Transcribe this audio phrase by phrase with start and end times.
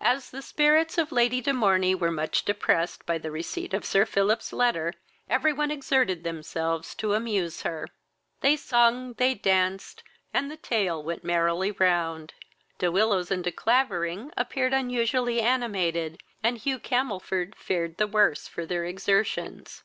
[0.00, 4.06] As the spirits of Lady de Morney were much depressed by the receipt of Sir
[4.06, 4.94] Philip's letter,
[5.28, 7.86] every one exerted themselves to amuse her.
[8.40, 10.02] They sung, they danced,
[10.32, 12.32] and the tale went merrily round.
[12.78, 18.64] De Willows and De Clavering appeared unusually animated, and Hugh Camelford fared the worse for
[18.64, 19.82] their exertions.